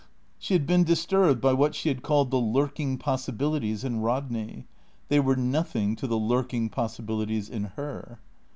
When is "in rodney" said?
3.83-4.65